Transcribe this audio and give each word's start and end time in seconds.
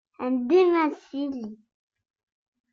Ɛeddim 0.25 0.71
ar 0.83 0.91
tili! 1.07 1.47